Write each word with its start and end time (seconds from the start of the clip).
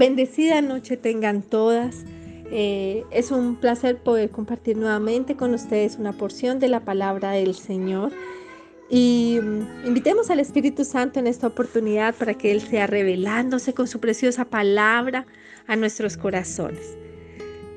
Bendecida 0.00 0.62
noche 0.62 0.96
tengan 0.96 1.42
todas. 1.42 2.06
Eh, 2.50 3.04
es 3.10 3.30
un 3.30 3.56
placer 3.56 3.98
poder 3.98 4.30
compartir 4.30 4.78
nuevamente 4.78 5.36
con 5.36 5.52
ustedes 5.52 5.98
una 5.98 6.14
porción 6.14 6.58
de 6.58 6.68
la 6.68 6.80
palabra 6.80 7.32
del 7.32 7.54
Señor. 7.54 8.10
Y 8.88 9.38
mm, 9.42 9.88
invitemos 9.88 10.30
al 10.30 10.40
Espíritu 10.40 10.86
Santo 10.86 11.20
en 11.20 11.26
esta 11.26 11.48
oportunidad 11.48 12.14
para 12.14 12.32
que 12.32 12.50
Él 12.50 12.62
sea 12.62 12.86
revelándose 12.86 13.74
con 13.74 13.86
su 13.88 14.00
preciosa 14.00 14.46
palabra 14.46 15.26
a 15.66 15.76
nuestros 15.76 16.16
corazones. 16.16 16.96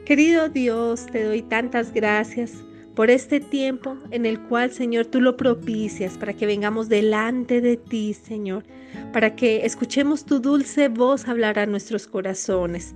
Querido 0.06 0.48
Dios, 0.48 1.06
te 1.08 1.26
doy 1.26 1.42
tantas 1.42 1.92
gracias 1.92 2.54
por 2.96 3.10
este 3.10 3.40
tiempo 3.40 3.98
en 4.12 4.26
el 4.26 4.40
cual, 4.40 4.72
Señor, 4.72 5.06
tú 5.06 5.20
lo 5.20 5.36
propicias 5.36 6.18
para 6.18 6.34
que 6.34 6.46
vengamos 6.46 6.90
delante 6.90 7.62
de 7.62 7.78
ti, 7.78 8.14
Señor, 8.14 8.64
para 9.12 9.36
que 9.36 9.66
escuchemos 9.66 10.26
tu 10.26 10.40
dulce 10.40 10.90
voz 10.90 11.28
hablar 11.28 11.58
a 11.58 11.66
nuestros 11.66 12.08
corazones. 12.08 12.94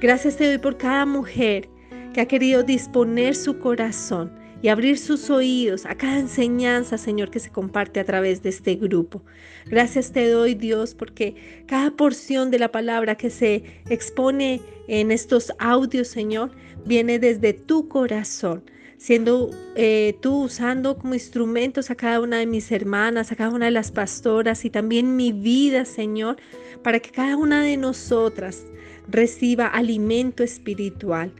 Gracias 0.00 0.36
te 0.36 0.46
doy 0.46 0.58
por 0.58 0.76
cada 0.76 1.06
mujer 1.06 1.68
que 2.12 2.20
ha 2.20 2.26
querido 2.26 2.62
disponer 2.62 3.34
su 3.34 3.58
corazón 3.58 4.32
y 4.62 4.68
abrir 4.68 4.96
sus 4.96 5.28
oídos 5.28 5.86
a 5.86 5.96
cada 5.96 6.20
enseñanza, 6.20 6.96
Señor, 6.96 7.30
que 7.30 7.40
se 7.40 7.50
comparte 7.50 7.98
a 7.98 8.04
través 8.04 8.42
de 8.42 8.50
este 8.50 8.76
grupo. 8.76 9.24
Gracias 9.66 10.12
te 10.12 10.28
doy, 10.28 10.54
Dios, 10.54 10.94
porque 10.94 11.34
cada 11.66 11.90
porción 11.90 12.52
de 12.52 12.60
la 12.60 12.70
palabra 12.70 13.16
que 13.16 13.28
se 13.28 13.64
expone 13.88 14.60
en 14.86 15.10
estos 15.10 15.52
audios, 15.58 16.06
Señor, 16.06 16.52
viene 16.86 17.18
desde 17.18 17.54
tu 17.54 17.88
corazón 17.88 18.62
siendo 19.02 19.50
eh, 19.74 20.16
tú 20.20 20.44
usando 20.44 20.96
como 20.96 21.14
instrumentos 21.14 21.90
a 21.90 21.96
cada 21.96 22.20
una 22.20 22.38
de 22.38 22.46
mis 22.46 22.70
hermanas, 22.70 23.32
a 23.32 23.36
cada 23.36 23.50
una 23.50 23.64
de 23.64 23.72
las 23.72 23.90
pastoras 23.90 24.64
y 24.64 24.70
también 24.70 25.16
mi 25.16 25.32
vida, 25.32 25.84
Señor, 25.84 26.36
para 26.84 27.00
que 27.00 27.10
cada 27.10 27.36
una 27.36 27.64
de 27.64 27.76
nosotras 27.76 28.64
reciba 29.08 29.66
alimento 29.66 30.44
espiritual. 30.44 31.32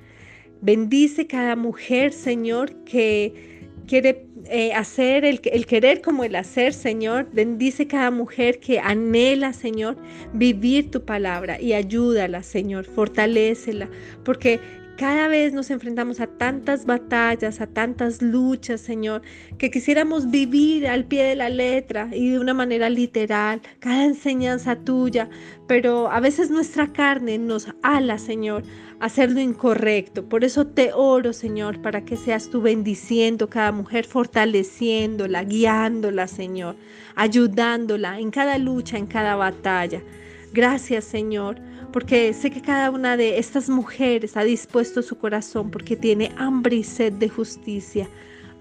Bendice 0.60 1.28
cada 1.28 1.54
mujer, 1.54 2.12
Señor, 2.12 2.74
que 2.82 3.68
quiere 3.86 4.26
eh, 4.46 4.72
hacer 4.72 5.24
el, 5.24 5.40
querer 5.40 6.02
como 6.02 6.24
el 6.24 6.34
hacer, 6.34 6.72
Señor. 6.72 7.28
Bendice 7.32 7.86
cada 7.86 8.10
mujer 8.10 8.58
que 8.58 8.80
anhela, 8.80 9.52
Señor, 9.52 9.96
vivir 10.32 10.90
tu 10.90 11.04
palabra 11.04 11.60
y 11.60 11.74
ayúdala, 11.74 12.42
Señor, 12.42 12.86
fortalécela, 12.86 13.88
porque 14.24 14.58
cada 14.96 15.28
vez 15.28 15.52
nos 15.52 15.70
enfrentamos 15.70 16.20
a 16.20 16.26
tantas 16.26 16.84
batallas, 16.84 17.60
a 17.60 17.66
tantas 17.66 18.20
luchas, 18.20 18.80
Señor, 18.80 19.22
que 19.58 19.70
quisiéramos 19.70 20.30
vivir 20.30 20.86
al 20.86 21.04
pie 21.04 21.24
de 21.24 21.36
la 21.36 21.48
letra 21.48 22.08
y 22.12 22.30
de 22.30 22.38
una 22.38 22.54
manera 22.54 22.90
literal, 22.90 23.60
cada 23.80 24.04
enseñanza 24.04 24.76
tuya, 24.76 25.28
pero 25.66 26.10
a 26.10 26.20
veces 26.20 26.50
nuestra 26.50 26.92
carne 26.92 27.38
nos 27.38 27.68
ala, 27.82 28.18
Señor, 28.18 28.62
a 29.00 29.06
hacer 29.06 29.32
lo 29.32 29.40
incorrecto. 29.40 30.28
Por 30.28 30.44
eso 30.44 30.66
te 30.66 30.92
oro, 30.92 31.32
Señor, 31.32 31.80
para 31.80 32.04
que 32.04 32.16
seas 32.16 32.50
tú 32.50 32.60
bendiciendo 32.60 33.48
cada 33.48 33.72
mujer, 33.72 34.04
fortaleciéndola, 34.04 35.44
guiándola, 35.44 36.28
Señor, 36.28 36.76
ayudándola 37.16 38.20
en 38.20 38.30
cada 38.30 38.58
lucha, 38.58 38.98
en 38.98 39.06
cada 39.06 39.36
batalla. 39.36 40.02
Gracias, 40.52 41.04
Señor 41.04 41.71
porque 41.92 42.32
sé 42.32 42.50
que 42.50 42.62
cada 42.62 42.90
una 42.90 43.16
de 43.16 43.38
estas 43.38 43.68
mujeres 43.68 44.36
ha 44.36 44.44
dispuesto 44.44 45.02
su 45.02 45.16
corazón 45.18 45.70
porque 45.70 45.96
tiene 45.96 46.32
hambre 46.36 46.76
y 46.76 46.82
sed 46.82 47.12
de 47.12 47.28
justicia, 47.28 48.08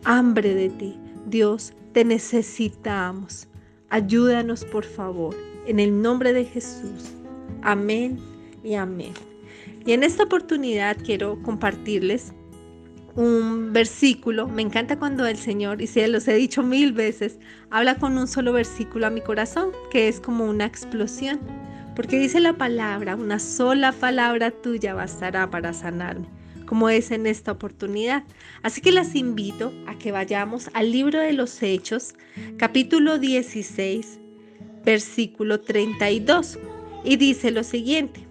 hambre 0.04 0.54
de 0.54 0.70
ti. 0.70 1.00
Dios, 1.28 1.74
te 1.94 2.04
necesitamos. 2.06 3.48
Ayúdanos, 3.90 4.66
por 4.66 4.84
favor, 4.84 5.36
en 5.66 5.80
el 5.80 6.02
nombre 6.02 6.34
de 6.34 6.46
Jesús. 6.46 7.12
Amén 7.62 8.20
y 8.64 8.76
amén. 8.76 9.14
Y 9.86 9.94
en 9.94 10.04
esta 10.04 10.24
oportunidad 10.24 10.98
quiero 11.04 11.42
compartirles 11.42 12.34
un 13.16 13.74
versículo. 13.74 14.48
Me 14.48 14.62
encanta 14.62 14.98
cuando 14.98 15.26
el 15.26 15.38
Señor, 15.38 15.82
y 15.82 15.88
se 15.88 16.08
los 16.08 16.28
he 16.28 16.34
dicho 16.36 16.64
mil 16.64 16.94
veces, 16.94 17.40
habla 17.70 17.96
con 17.96 18.18
un 18.18 18.28
solo 18.28 18.54
versículo 18.54 19.08
a 19.08 19.10
mi 19.10 19.22
corazón, 19.22 19.72
que 19.92 20.08
es 20.08 20.20
como 20.20 20.46
una 20.46 20.66
explosión. 20.66 21.40
Porque 21.96 22.20
dice 22.20 22.40
la 22.40 22.54
palabra, 22.54 23.16
una 23.16 23.38
sola 23.38 23.92
palabra 23.92 24.52
tuya 24.52 24.94
bastará 24.94 25.50
para 25.50 25.74
sanarme, 25.74 26.28
como 26.66 26.90
es 26.90 27.12
en 27.12 27.28
esta 27.28 27.52
oportunidad. 27.52 28.24
Así 28.64 28.80
que 28.80 28.92
las 28.92 29.14
invito 29.14 29.74
a 29.88 29.98
que 29.98 30.12
vayamos 30.12 30.70
al 30.74 30.92
libro 30.92 31.20
de 31.20 31.34
los 31.34 31.62
Hechos, 31.62 32.14
capítulo 32.58 33.20
16, 33.20 34.20
versículo 34.86 35.60
32. 35.60 36.60
Y 37.04 37.18
dice 37.18 37.52
lo 37.52 37.64
siguiente. 37.64 38.26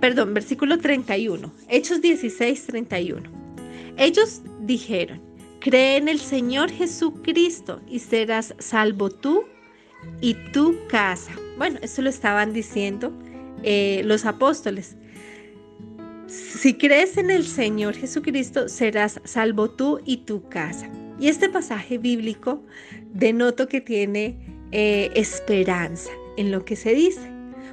Perdón, 0.00 0.34
versículo 0.34 0.78
31. 0.78 1.52
Hechos 1.68 2.00
16, 2.00 2.66
31. 2.66 3.22
Ellos 3.96 4.42
dijeron, 4.60 5.20
cree 5.60 5.96
en 5.96 6.08
el 6.08 6.18
Señor 6.18 6.70
Jesucristo 6.70 7.80
y 7.86 7.98
serás 8.00 8.54
salvo 8.58 9.10
tú 9.10 9.44
y 10.20 10.34
tu 10.52 10.76
casa. 10.88 11.32
Bueno, 11.58 11.80
eso 11.82 12.02
lo 12.02 12.08
estaban 12.08 12.52
diciendo 12.52 13.12
eh, 13.64 14.02
los 14.04 14.24
apóstoles. 14.24 14.96
Si 16.28 16.74
crees 16.74 17.16
en 17.16 17.30
el 17.30 17.44
Señor 17.44 17.94
Jesucristo, 17.96 18.68
serás 18.68 19.20
salvo 19.24 19.70
tú 19.70 20.00
y 20.04 20.18
tu 20.18 20.48
casa. 20.48 20.88
Y 21.18 21.28
este 21.28 21.48
pasaje 21.48 21.98
bíblico 21.98 22.62
denoto 23.12 23.66
que 23.66 23.80
tiene 23.80 24.38
eh, 24.70 25.10
esperanza 25.14 26.10
en 26.36 26.52
lo 26.52 26.64
que 26.64 26.76
se 26.76 26.94
dice, 26.94 27.32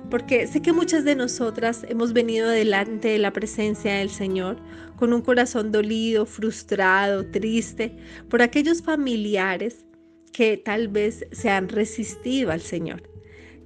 porque 0.10 0.48
sé 0.48 0.62
que 0.62 0.74
muchas 0.74 1.04
de 1.04 1.16
nosotras 1.16 1.86
hemos 1.88 2.14
venido 2.14 2.50
delante 2.50 3.10
de 3.10 3.20
la 3.20 3.34
presencia 3.34 3.96
del 3.96 4.10
Señor 4.10 4.58
con 4.96 5.14
un 5.14 5.22
corazón 5.22 5.72
dolido, 5.72 6.26
frustrado, 6.26 7.26
triste 7.28 7.96
por 8.30 8.42
aquellos 8.42 8.82
familiares 8.82 9.86
que 10.32 10.58
tal 10.58 10.88
vez 10.88 11.28
se 11.32 11.50
han 11.50 11.70
resistido 11.70 12.52
al 12.52 12.62
Señor 12.62 13.15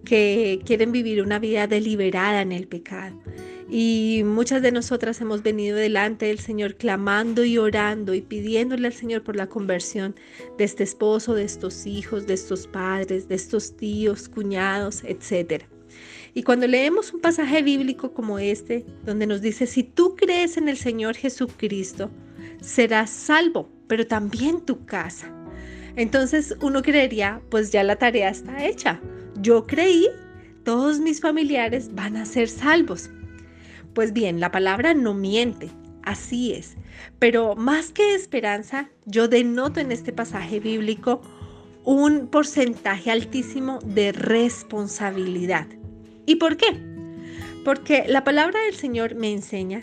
que 0.05 0.61
quieren 0.65 0.91
vivir 0.91 1.21
una 1.21 1.39
vida 1.39 1.67
deliberada 1.67 2.41
en 2.41 2.51
el 2.51 2.67
pecado. 2.67 3.19
Y 3.71 4.23
muchas 4.25 4.63
de 4.63 4.71
nosotras 4.71 5.21
hemos 5.21 5.43
venido 5.43 5.77
delante 5.77 6.25
del 6.25 6.39
Señor 6.39 6.75
clamando 6.75 7.45
y 7.45 7.59
orando 7.59 8.15
y 8.15 8.21
pidiéndole 8.21 8.87
al 8.87 8.93
Señor 8.93 9.23
por 9.23 9.35
la 9.35 9.47
conversión 9.47 10.15
de 10.57 10.63
este 10.63 10.83
esposo, 10.83 11.35
de 11.35 11.43
estos 11.43 11.85
hijos, 11.85 12.25
de 12.25 12.33
estos 12.33 12.65
padres, 12.65 13.27
de 13.27 13.35
estos 13.35 13.77
tíos, 13.77 14.27
cuñados, 14.27 15.03
etc. 15.03 15.65
Y 16.33 16.41
cuando 16.41 16.65
leemos 16.65 17.13
un 17.13 17.21
pasaje 17.21 17.61
bíblico 17.61 18.11
como 18.11 18.39
este, 18.39 18.85
donde 19.05 19.27
nos 19.27 19.41
dice, 19.41 19.67
si 19.67 19.83
tú 19.83 20.15
crees 20.15 20.57
en 20.57 20.67
el 20.67 20.77
Señor 20.77 21.15
Jesucristo, 21.15 22.09
serás 22.61 23.11
salvo, 23.11 23.69
pero 23.87 24.07
también 24.07 24.65
tu 24.65 24.83
casa. 24.85 25.31
Entonces 25.95 26.55
uno 26.61 26.81
creería, 26.81 27.39
pues 27.51 27.71
ya 27.71 27.83
la 27.83 27.97
tarea 27.97 28.29
está 28.29 28.65
hecha 28.65 28.99
yo 29.41 29.65
creí, 29.65 30.07
todos 30.63 30.99
mis 30.99 31.21
familiares 31.21 31.93
van 31.93 32.17
a 32.17 32.25
ser 32.25 32.47
salvos. 32.47 33.09
Pues 33.93 34.13
bien, 34.13 34.39
la 34.39 34.51
palabra 34.51 34.93
no 34.93 35.13
miente, 35.13 35.69
así 36.03 36.53
es. 36.53 36.75
Pero 37.17 37.55
más 37.55 37.91
que 37.91 38.15
esperanza, 38.15 38.89
yo 39.05 39.27
denoto 39.27 39.79
en 39.79 39.91
este 39.91 40.13
pasaje 40.13 40.59
bíblico 40.59 41.21
un 41.83 42.27
porcentaje 42.27 43.09
altísimo 43.09 43.79
de 43.83 44.11
responsabilidad. 44.11 45.67
¿Y 46.25 46.35
por 46.35 46.57
qué? 46.57 46.67
Porque 47.65 48.05
la 48.07 48.23
palabra 48.23 48.61
del 48.61 48.75
Señor 48.75 49.15
me 49.15 49.31
enseña 49.31 49.81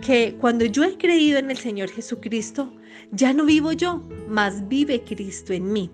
que 0.00 0.36
cuando 0.40 0.64
yo 0.64 0.84
he 0.84 0.96
creído 0.96 1.38
en 1.38 1.50
el 1.50 1.56
Señor 1.56 1.90
Jesucristo, 1.90 2.72
ya 3.10 3.32
no 3.32 3.44
vivo 3.44 3.72
yo, 3.72 4.02
mas 4.28 4.68
vive 4.68 5.02
Cristo 5.02 5.52
en 5.52 5.72
mí. 5.72 5.90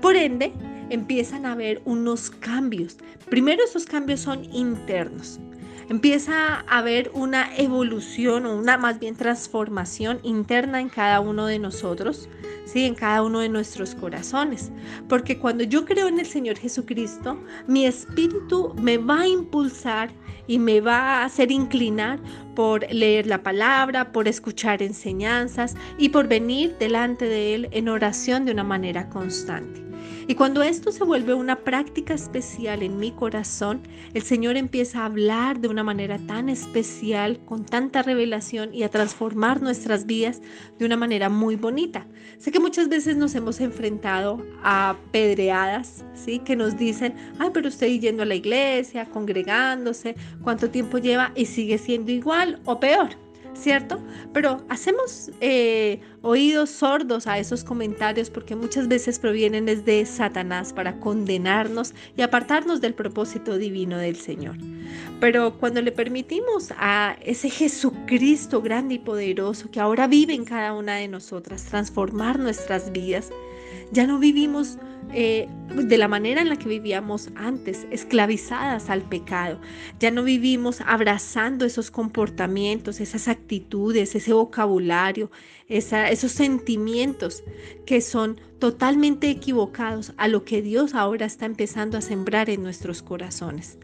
Por 0.00 0.16
ende, 0.16 0.52
empiezan 0.90 1.46
a 1.46 1.52
haber 1.52 1.82
unos 1.84 2.30
cambios. 2.30 2.96
Primero 3.28 3.64
esos 3.64 3.86
cambios 3.86 4.20
son 4.20 4.44
internos. 4.52 5.40
Empieza 5.88 6.60
a 6.60 6.78
haber 6.78 7.10
una 7.12 7.54
evolución 7.56 8.46
o 8.46 8.56
una 8.56 8.78
más 8.78 8.98
bien 8.98 9.16
transformación 9.16 10.18
interna 10.22 10.80
en 10.80 10.88
cada 10.88 11.20
uno 11.20 11.46
de 11.46 11.58
nosotros, 11.58 12.28
¿sí? 12.64 12.84
en 12.84 12.94
cada 12.94 13.22
uno 13.22 13.40
de 13.40 13.50
nuestros 13.50 13.94
corazones. 13.94 14.72
Porque 15.08 15.38
cuando 15.38 15.62
yo 15.62 15.84
creo 15.84 16.08
en 16.08 16.18
el 16.18 16.26
Señor 16.26 16.56
Jesucristo, 16.56 17.38
mi 17.66 17.84
espíritu 17.84 18.74
me 18.80 18.96
va 18.96 19.20
a 19.20 19.28
impulsar 19.28 20.10
y 20.46 20.58
me 20.58 20.80
va 20.80 20.98
a 20.98 21.24
hacer 21.26 21.50
inclinar 21.50 22.18
por 22.54 22.90
leer 22.90 23.26
la 23.26 23.42
palabra, 23.42 24.10
por 24.10 24.26
escuchar 24.26 24.82
enseñanzas 24.82 25.74
y 25.98 26.10
por 26.10 26.28
venir 26.28 26.76
delante 26.78 27.26
de 27.26 27.54
Él 27.54 27.68
en 27.72 27.88
oración 27.88 28.46
de 28.46 28.52
una 28.52 28.64
manera 28.64 29.08
constante. 29.10 29.83
Y 30.26 30.34
cuando 30.36 30.62
esto 30.62 30.90
se 30.90 31.04
vuelve 31.04 31.34
una 31.34 31.56
práctica 31.56 32.14
especial 32.14 32.82
en 32.82 32.98
mi 32.98 33.10
corazón, 33.10 33.82
el 34.14 34.22
Señor 34.22 34.56
empieza 34.56 35.00
a 35.00 35.06
hablar 35.06 35.60
de 35.60 35.68
una 35.68 35.82
manera 35.82 36.18
tan 36.18 36.48
especial, 36.48 37.44
con 37.44 37.66
tanta 37.66 38.02
revelación 38.02 38.74
y 38.74 38.84
a 38.84 38.90
transformar 38.90 39.60
nuestras 39.60 40.06
vidas 40.06 40.40
de 40.78 40.86
una 40.86 40.96
manera 40.96 41.28
muy 41.28 41.56
bonita. 41.56 42.06
Sé 42.38 42.52
que 42.52 42.60
muchas 42.60 42.88
veces 42.88 43.16
nos 43.16 43.34
hemos 43.34 43.60
enfrentado 43.60 44.44
a 44.62 44.96
pedreadas, 45.10 46.04
¿sí? 46.14 46.38
Que 46.38 46.56
nos 46.56 46.76
dicen, 46.76 47.14
ay, 47.38 47.50
pero 47.52 47.68
usted 47.68 47.88
yendo 47.88 48.22
a 48.22 48.26
la 48.26 48.34
iglesia, 48.34 49.06
congregándose, 49.06 50.16
¿cuánto 50.42 50.70
tiempo 50.70 50.98
lleva? 50.98 51.32
Y 51.34 51.46
sigue 51.46 51.78
siendo 51.78 52.10
igual 52.12 52.60
o 52.64 52.80
peor. 52.80 53.23
¿Cierto? 53.54 54.00
Pero 54.32 54.64
hacemos 54.68 55.30
eh, 55.40 56.00
oídos 56.22 56.70
sordos 56.70 57.26
a 57.26 57.38
esos 57.38 57.64
comentarios 57.64 58.30
porque 58.30 58.56
muchas 58.56 58.88
veces 58.88 59.18
provienen 59.18 59.66
desde 59.66 60.04
Satanás 60.06 60.72
para 60.72 60.98
condenarnos 61.00 61.94
y 62.16 62.22
apartarnos 62.22 62.80
del 62.80 62.94
propósito 62.94 63.56
divino 63.56 63.98
del 63.98 64.16
Señor. 64.16 64.56
Pero 65.20 65.58
cuando 65.58 65.80
le 65.80 65.92
permitimos 65.92 66.72
a 66.76 67.16
ese 67.22 67.48
Jesucristo 67.50 68.60
grande 68.60 68.94
y 68.94 68.98
poderoso 68.98 69.70
que 69.70 69.80
ahora 69.80 70.06
vive 70.06 70.34
en 70.34 70.44
cada 70.44 70.72
una 70.72 70.96
de 70.96 71.08
nosotras 71.08 71.64
transformar 71.64 72.38
nuestras 72.38 72.92
vidas, 72.92 73.30
ya 73.92 74.06
no 74.06 74.18
vivimos 74.18 74.78
eh, 75.12 75.48
de 75.74 75.98
la 75.98 76.08
manera 76.08 76.40
en 76.40 76.48
la 76.48 76.56
que 76.56 76.68
vivíamos 76.68 77.28
antes, 77.36 77.86
esclavizadas 77.90 78.90
al 78.90 79.02
pecado. 79.02 79.60
Ya 80.00 80.10
no 80.10 80.24
vivimos 80.24 80.80
abrazando 80.80 81.64
esos 81.64 81.90
comportamientos, 81.90 83.00
esas 83.00 83.28
actitudes, 83.28 84.14
ese 84.14 84.32
vocabulario, 84.32 85.30
esos 85.68 86.32
sentimientos 86.32 87.42
que 87.86 88.00
son 88.00 88.40
totalmente 88.58 89.30
equivocados 89.30 90.12
a 90.16 90.28
lo 90.28 90.44
que 90.44 90.62
Dios 90.62 90.94
ahora 90.94 91.26
está 91.26 91.46
empezando 91.46 91.96
a 91.96 92.00
sembrar 92.00 92.50
en 92.50 92.62
nuestros 92.62 93.02
corazones. 93.02 93.78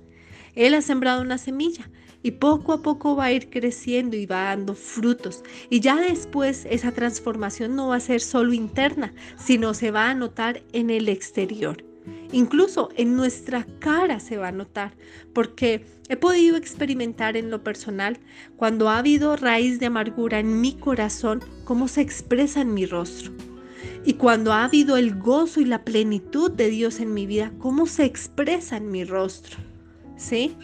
Él 0.54 0.74
ha 0.74 0.82
sembrado 0.82 1.22
una 1.22 1.38
semilla 1.38 1.88
y 2.22 2.32
poco 2.32 2.72
a 2.72 2.82
poco 2.82 3.16
va 3.16 3.26
a 3.26 3.32
ir 3.32 3.50
creciendo 3.50 4.16
y 4.16 4.26
va 4.26 4.44
dando 4.44 4.74
frutos. 4.74 5.42
Y 5.68 5.80
ya 5.80 5.96
después 5.96 6.66
esa 6.68 6.92
transformación 6.92 7.76
no 7.76 7.88
va 7.88 7.96
a 7.96 8.00
ser 8.00 8.20
solo 8.20 8.52
interna, 8.52 9.12
sino 9.36 9.74
se 9.74 9.90
va 9.90 10.10
a 10.10 10.14
notar 10.14 10.62
en 10.72 10.90
el 10.90 11.08
exterior. 11.08 11.84
Incluso 12.32 12.90
en 12.96 13.16
nuestra 13.16 13.66
cara 13.78 14.20
se 14.20 14.36
va 14.36 14.48
a 14.48 14.52
notar, 14.52 14.94
porque 15.32 15.84
he 16.08 16.16
podido 16.16 16.56
experimentar 16.56 17.36
en 17.36 17.50
lo 17.50 17.62
personal, 17.62 18.18
cuando 18.56 18.88
ha 18.88 18.98
habido 18.98 19.36
raíz 19.36 19.80
de 19.80 19.86
amargura 19.86 20.38
en 20.38 20.60
mi 20.60 20.74
corazón, 20.74 21.42
cómo 21.64 21.88
se 21.88 22.00
expresa 22.00 22.60
en 22.60 22.72
mi 22.72 22.86
rostro. 22.86 23.32
Y 24.04 24.14
cuando 24.14 24.52
ha 24.52 24.64
habido 24.64 24.96
el 24.96 25.18
gozo 25.18 25.60
y 25.60 25.64
la 25.64 25.84
plenitud 25.84 26.50
de 26.50 26.70
Dios 26.70 27.00
en 27.00 27.12
mi 27.12 27.26
vida, 27.26 27.52
cómo 27.58 27.86
se 27.86 28.04
expresa 28.04 28.76
en 28.76 28.90
mi 28.90 29.04
rostro. 29.04 29.58
¿Sí? 30.16 30.56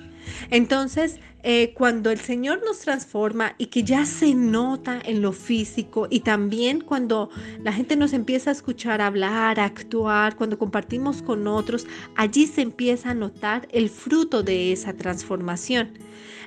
Entonces, 0.50 1.18
eh, 1.48 1.74
cuando 1.74 2.10
el 2.10 2.18
Señor 2.18 2.60
nos 2.64 2.80
transforma 2.80 3.54
y 3.56 3.66
que 3.66 3.84
ya 3.84 4.04
se 4.04 4.34
nota 4.34 5.00
en 5.04 5.22
lo 5.22 5.30
físico 5.30 6.08
y 6.10 6.18
también 6.18 6.80
cuando 6.80 7.30
la 7.62 7.72
gente 7.72 7.94
nos 7.94 8.12
empieza 8.14 8.50
a 8.50 8.52
escuchar 8.52 9.00
hablar, 9.00 9.60
actuar, 9.60 10.34
cuando 10.34 10.58
compartimos 10.58 11.22
con 11.22 11.46
otros, 11.46 11.86
allí 12.16 12.48
se 12.48 12.62
empieza 12.62 13.10
a 13.10 13.14
notar 13.14 13.68
el 13.70 13.90
fruto 13.90 14.42
de 14.42 14.72
esa 14.72 14.94
transformación. 14.94 15.92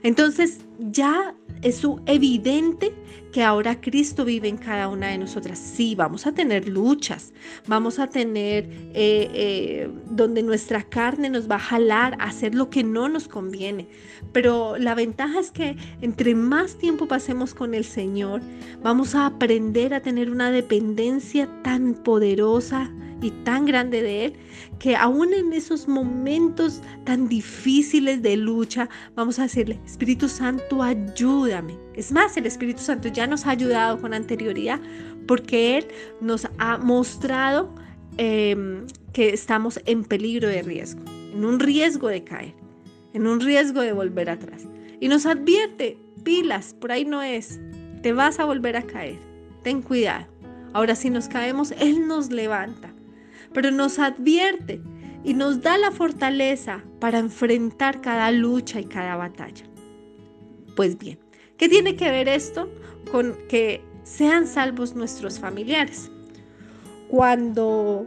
Entonces 0.03 0.65
ya 0.79 1.35
es 1.61 1.81
evidente 2.05 2.93
que 3.33 3.43
ahora 3.43 3.79
Cristo 3.79 4.25
vive 4.25 4.47
en 4.47 4.57
cada 4.57 4.87
una 4.87 5.07
de 5.07 5.17
nosotras. 5.17 5.59
Sí, 5.59 5.93
vamos 5.93 6.25
a 6.25 6.31
tener 6.31 6.67
luchas, 6.67 7.33
vamos 7.67 7.99
a 7.99 8.07
tener 8.07 8.65
eh, 8.93 9.29
eh, 9.33 9.89
donde 10.09 10.41
nuestra 10.41 10.83
carne 10.83 11.29
nos 11.29 11.49
va 11.49 11.55
a 11.55 11.59
jalar 11.59 12.15
a 12.19 12.25
hacer 12.25 12.55
lo 12.55 12.69
que 12.69 12.83
no 12.83 13.09
nos 13.09 13.27
conviene. 13.27 13.87
Pero 14.31 14.77
la 14.77 14.95
ventaja 14.95 15.39
es 15.39 15.51
que 15.51 15.75
entre 16.01 16.33
más 16.33 16.77
tiempo 16.77 17.07
pasemos 17.07 17.53
con 17.53 17.73
el 17.73 17.83
Señor, 17.83 18.41
vamos 18.81 19.13
a 19.15 19.25
aprender 19.25 19.93
a 19.93 20.01
tener 20.01 20.31
una 20.31 20.49
dependencia 20.49 21.49
tan 21.61 21.93
poderosa 21.93 22.91
y 23.21 23.31
tan 23.31 23.65
grande 23.65 24.01
de 24.01 24.25
Él 24.25 24.33
que 24.79 24.95
aún 24.95 25.33
en 25.33 25.53
esos 25.53 25.87
momentos 25.87 26.81
tan 27.05 27.27
difíciles 27.27 28.21
de 28.21 28.37
lucha, 28.37 28.89
vamos 29.15 29.39
a 29.39 29.43
decirle, 29.43 29.79
Espíritu 29.85 30.29
Santo, 30.29 30.81
ayúdame. 30.81 31.77
Es 31.95 32.11
más, 32.11 32.37
el 32.37 32.45
Espíritu 32.45 32.81
Santo 32.81 33.09
ya 33.09 33.27
nos 33.27 33.45
ha 33.45 33.51
ayudado 33.51 33.99
con 33.99 34.13
anterioridad 34.13 34.79
porque 35.27 35.77
Él 35.77 35.87
nos 36.21 36.47
ha 36.57 36.77
mostrado 36.77 37.73
em, 38.17 38.85
que 39.13 39.29
estamos 39.29 39.79
en 39.85 40.03
peligro 40.03 40.47
de 40.47 40.61
riesgo, 40.61 41.03
en 41.33 41.43
un 41.43 41.59
riesgo 41.59 42.07
de 42.07 42.23
caer, 42.23 42.55
en 43.13 43.27
un 43.27 43.39
riesgo 43.39 43.81
de 43.81 43.93
volver 43.93 44.29
atrás. 44.29 44.65
Y 45.01 45.07
nos 45.07 45.25
advierte, 45.25 45.97
pilas, 46.23 46.73
por 46.73 46.91
ahí 46.91 47.05
no 47.05 47.21
es, 47.21 47.59
te 48.01 48.13
vas 48.13 48.39
a 48.39 48.45
volver 48.45 48.77
a 48.77 48.81
caer, 48.81 49.19
ten 49.63 49.81
cuidado. 49.81 50.25
Ahora 50.73 50.95
si 50.95 51.09
nos 51.09 51.27
caemos, 51.27 51.71
Él 51.79 52.07
nos 52.07 52.29
levanta 52.29 52.93
pero 53.53 53.71
nos 53.71 53.99
advierte 53.99 54.81
y 55.23 55.33
nos 55.33 55.61
da 55.61 55.77
la 55.77 55.91
fortaleza 55.91 56.83
para 56.99 57.19
enfrentar 57.19 58.01
cada 58.01 58.31
lucha 58.31 58.79
y 58.79 58.85
cada 58.85 59.15
batalla. 59.15 59.65
Pues 60.75 60.97
bien, 60.97 61.19
¿qué 61.57 61.67
tiene 61.67 61.95
que 61.95 62.09
ver 62.09 62.29
esto 62.29 62.69
con 63.11 63.35
que 63.47 63.81
sean 64.03 64.47
salvos 64.47 64.95
nuestros 64.95 65.39
familiares? 65.39 66.09
Cuando 67.09 68.05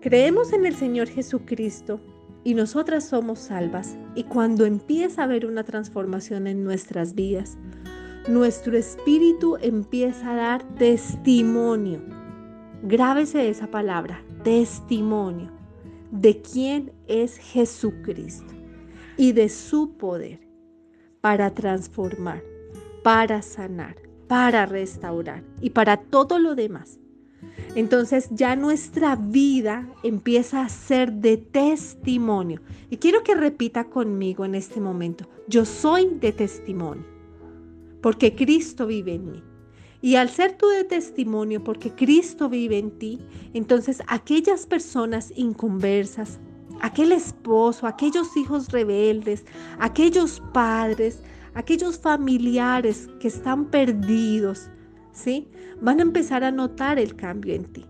creemos 0.00 0.52
en 0.52 0.66
el 0.66 0.74
Señor 0.74 1.08
Jesucristo 1.08 2.00
y 2.44 2.54
nosotras 2.54 3.08
somos 3.08 3.38
salvas, 3.38 3.96
y 4.16 4.24
cuando 4.24 4.66
empieza 4.66 5.22
a 5.22 5.24
haber 5.26 5.46
una 5.46 5.62
transformación 5.62 6.48
en 6.48 6.64
nuestras 6.64 7.14
vidas, 7.14 7.56
nuestro 8.28 8.76
espíritu 8.76 9.56
empieza 9.60 10.32
a 10.32 10.36
dar 10.36 10.62
testimonio. 10.74 12.00
Grábese 12.82 13.48
esa 13.48 13.68
palabra, 13.68 14.22
testimonio 14.42 15.50
de 16.10 16.40
quién 16.42 16.92
es 17.06 17.36
Jesucristo 17.38 18.52
y 19.16 19.32
de 19.32 19.48
su 19.48 19.96
poder 19.96 20.40
para 21.20 21.54
transformar, 21.54 22.42
para 23.02 23.42
sanar, 23.42 23.96
para 24.28 24.66
restaurar 24.66 25.42
y 25.60 25.70
para 25.70 25.96
todo 25.96 26.38
lo 26.38 26.54
demás. 26.54 26.98
Entonces 27.74 28.28
ya 28.30 28.54
nuestra 28.56 29.16
vida 29.16 29.88
empieza 30.02 30.62
a 30.62 30.68
ser 30.68 31.12
de 31.12 31.36
testimonio. 31.38 32.60
Y 32.90 32.98
quiero 32.98 33.22
que 33.22 33.34
repita 33.34 33.84
conmigo 33.84 34.44
en 34.44 34.54
este 34.54 34.80
momento, 34.80 35.26
yo 35.48 35.64
soy 35.64 36.18
de 36.20 36.32
testimonio, 36.32 37.04
porque 38.00 38.34
Cristo 38.34 38.86
vive 38.86 39.14
en 39.14 39.32
mí. 39.32 39.42
Y 40.02 40.16
al 40.16 40.28
ser 40.28 40.56
tú 40.58 40.66
de 40.68 40.82
testimonio, 40.82 41.62
porque 41.62 41.92
Cristo 41.92 42.48
vive 42.48 42.76
en 42.76 42.90
ti, 42.98 43.20
entonces 43.54 44.02
aquellas 44.08 44.66
personas 44.66 45.32
inconversas, 45.36 46.40
aquel 46.80 47.12
esposo, 47.12 47.86
aquellos 47.86 48.36
hijos 48.36 48.72
rebeldes, 48.72 49.44
aquellos 49.78 50.42
padres, 50.52 51.22
aquellos 51.54 52.00
familiares 52.00 53.08
que 53.20 53.28
están 53.28 53.66
perdidos, 53.66 54.68
¿sí? 55.12 55.48
Van 55.80 56.00
a 56.00 56.02
empezar 56.02 56.42
a 56.42 56.50
notar 56.50 56.98
el 56.98 57.14
cambio 57.14 57.54
en 57.54 57.64
ti. 57.72 57.86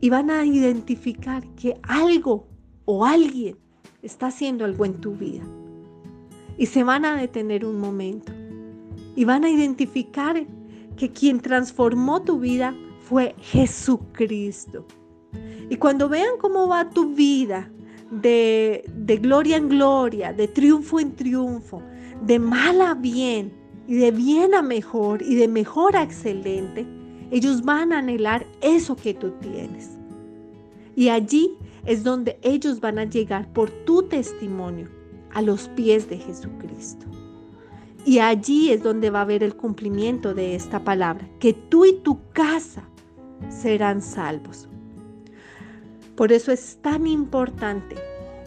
Y 0.00 0.10
van 0.10 0.30
a 0.30 0.46
identificar 0.46 1.42
que 1.56 1.80
algo 1.82 2.46
o 2.84 3.04
alguien 3.04 3.56
está 4.02 4.28
haciendo 4.28 4.64
algo 4.64 4.84
en 4.84 5.00
tu 5.00 5.16
vida. 5.16 5.42
Y 6.56 6.66
se 6.66 6.84
van 6.84 7.04
a 7.04 7.16
detener 7.16 7.64
un 7.64 7.80
momento. 7.80 8.32
Y 9.16 9.24
van 9.24 9.44
a 9.44 9.50
identificar 9.50 10.46
que 10.98 11.10
quien 11.10 11.40
transformó 11.40 12.22
tu 12.22 12.38
vida 12.38 12.74
fue 13.00 13.34
Jesucristo. 13.38 14.84
Y 15.70 15.76
cuando 15.76 16.08
vean 16.08 16.36
cómo 16.40 16.68
va 16.68 16.90
tu 16.90 17.14
vida 17.14 17.70
de, 18.10 18.84
de 18.92 19.16
gloria 19.16 19.56
en 19.56 19.68
gloria, 19.68 20.32
de 20.32 20.48
triunfo 20.48 21.00
en 21.00 21.14
triunfo, 21.14 21.82
de 22.26 22.38
mal 22.38 22.80
a 22.80 22.94
bien 22.94 23.52
y 23.86 23.94
de 23.94 24.10
bien 24.10 24.54
a 24.54 24.62
mejor 24.62 25.22
y 25.22 25.36
de 25.36 25.48
mejor 25.48 25.96
a 25.96 26.02
excelente, 26.02 26.86
ellos 27.30 27.62
van 27.62 27.92
a 27.92 27.98
anhelar 27.98 28.46
eso 28.60 28.96
que 28.96 29.14
tú 29.14 29.30
tienes. 29.40 29.90
Y 30.96 31.10
allí 31.10 31.56
es 31.86 32.02
donde 32.02 32.38
ellos 32.42 32.80
van 32.80 32.98
a 32.98 33.04
llegar 33.04 33.52
por 33.52 33.70
tu 33.70 34.02
testimonio 34.02 34.88
a 35.32 35.42
los 35.42 35.68
pies 35.68 36.08
de 36.08 36.18
Jesucristo. 36.18 37.06
Y 38.08 38.20
allí 38.20 38.70
es 38.70 38.82
donde 38.82 39.10
va 39.10 39.18
a 39.18 39.22
haber 39.22 39.42
el 39.42 39.54
cumplimiento 39.54 40.32
de 40.32 40.54
esta 40.54 40.82
palabra, 40.82 41.28
que 41.40 41.52
tú 41.52 41.84
y 41.84 41.92
tu 41.92 42.18
casa 42.32 42.82
serán 43.50 44.00
salvos. 44.00 44.66
Por 46.16 46.32
eso 46.32 46.50
es 46.50 46.78
tan 46.80 47.06
importante 47.06 47.96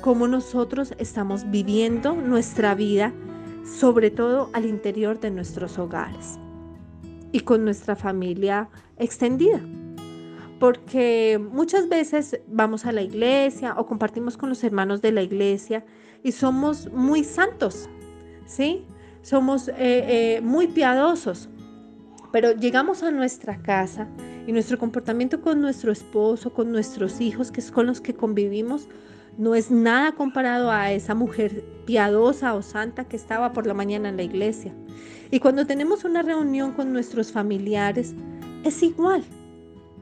como 0.01 0.27
nosotros 0.27 0.95
estamos 0.97 1.47
viviendo 1.51 2.15
nuestra 2.15 2.73
vida 2.73 3.13
sobre 3.63 4.09
todo 4.09 4.49
al 4.53 4.65
interior 4.65 5.19
de 5.19 5.29
nuestros 5.29 5.77
hogares 5.77 6.39
y 7.31 7.41
con 7.41 7.63
nuestra 7.63 7.95
familia 7.95 8.67
extendida. 8.97 9.61
Porque 10.59 11.39
muchas 11.51 11.87
veces 11.87 12.39
vamos 12.47 12.87
a 12.87 12.91
la 12.93 13.03
iglesia 13.03 13.75
o 13.77 13.85
compartimos 13.85 14.37
con 14.37 14.49
los 14.49 14.63
hermanos 14.63 15.03
de 15.03 15.11
la 15.11 15.21
iglesia 15.21 15.85
y 16.23 16.31
somos 16.31 16.91
muy 16.91 17.23
santos, 17.23 17.87
¿sí? 18.47 18.87
Somos 19.21 19.67
eh, 19.67 19.73
eh, 19.77 20.41
muy 20.41 20.67
piadosos, 20.67 21.49
pero 22.31 22.53
llegamos 22.53 23.03
a 23.03 23.11
nuestra 23.11 23.61
casa 23.61 24.07
y 24.47 24.51
nuestro 24.51 24.79
comportamiento 24.79 25.41
con 25.41 25.61
nuestro 25.61 25.91
esposo, 25.91 26.53
con 26.53 26.71
nuestros 26.71 27.21
hijos, 27.21 27.51
que 27.51 27.59
es 27.59 27.71
con 27.71 27.85
los 27.85 28.01
que 28.01 28.15
convivimos, 28.15 28.87
no 29.37 29.55
es 29.55 29.71
nada 29.71 30.13
comparado 30.13 30.71
a 30.71 30.91
esa 30.91 31.15
mujer 31.15 31.63
piadosa 31.85 32.53
o 32.53 32.61
santa 32.61 33.05
que 33.05 33.15
estaba 33.15 33.53
por 33.53 33.67
la 33.67 33.73
mañana 33.73 34.09
en 34.09 34.17
la 34.17 34.23
iglesia. 34.23 34.73
Y 35.29 35.39
cuando 35.39 35.65
tenemos 35.65 36.03
una 36.03 36.21
reunión 36.21 36.73
con 36.73 36.91
nuestros 36.91 37.31
familiares, 37.31 38.13
es 38.63 38.83
igual, 38.83 39.23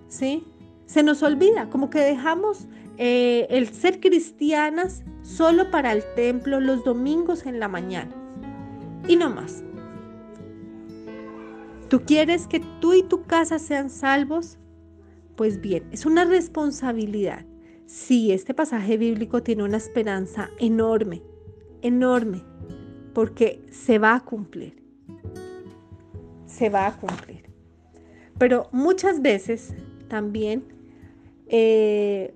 ¿sí? 0.08 0.44
Se 0.86 1.04
nos 1.04 1.22
olvida, 1.22 1.70
como 1.70 1.90
que 1.90 2.00
dejamos 2.00 2.68
eh, 2.98 3.46
el 3.50 3.70
ser 3.70 4.00
cristianas 4.00 5.04
solo 5.22 5.70
para 5.70 5.92
el 5.92 6.04
templo 6.16 6.60
los 6.60 6.84
domingos 6.84 7.46
en 7.46 7.60
la 7.60 7.68
mañana. 7.68 8.19
Y 9.08 9.16
no 9.16 9.30
más. 9.30 9.64
¿Tú 11.90 12.02
quieres 12.02 12.46
que 12.46 12.62
tú 12.80 12.94
y 12.94 13.04
tu 13.04 13.24
casa 13.24 13.58
sean 13.58 13.90
salvos? 13.90 14.60
Pues 15.36 15.60
bien, 15.60 15.88
es 15.92 16.06
una 16.06 16.26
responsabilidad. 16.26 17.46
Sí, 17.88 18.32
este 18.32 18.54
pasaje 18.54 18.98
bíblico 18.98 19.42
tiene 19.42 19.64
una 19.64 19.78
esperanza 19.78 20.52
enorme, 20.60 21.24
enorme, 21.82 22.44
porque 23.16 23.66
se 23.72 23.98
va 23.98 24.14
a 24.14 24.24
cumplir. 24.24 24.84
Se 26.46 26.70
va 26.70 26.86
a 26.86 26.98
cumplir. 26.98 27.50
Pero 28.38 28.70
muchas 28.72 29.24
veces 29.24 29.74
también 30.08 30.64
eh, 31.48 32.34